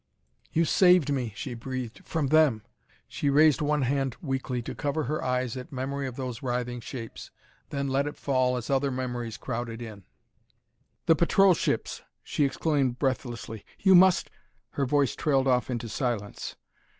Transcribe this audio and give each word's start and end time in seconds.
"You 0.51 0.65
saved 0.65 1.11
me," 1.13 1.31
she 1.35 1.53
breathed, 1.53 2.03
"from 2.03 2.29
them!" 2.29 2.63
She 3.07 3.29
raised 3.29 3.61
one 3.61 3.83
hand 3.83 4.15
weakly 4.19 4.63
to 4.63 4.73
cover 4.73 5.03
her 5.03 5.23
eyes 5.23 5.55
at 5.55 5.71
memory 5.71 6.07
of 6.07 6.15
those 6.15 6.41
writhing 6.41 6.79
shapes, 6.79 7.29
then 7.69 7.87
let 7.87 8.07
it 8.07 8.17
fall 8.17 8.57
as 8.57 8.71
other 8.71 8.89
memories 8.89 9.37
crowded 9.37 9.79
in. 9.79 10.03
"The 11.05 11.15
patrol 11.15 11.53
ships!" 11.53 12.01
she 12.23 12.45
exclaimed 12.45 12.97
breathlessly. 12.97 13.63
"You 13.77 13.93
must...." 13.93 14.31
Her 14.71 14.87
voice 14.87 15.15
trailed 15.15 15.47
off 15.47 15.69
into 15.69 15.87
silence. 15.87 16.55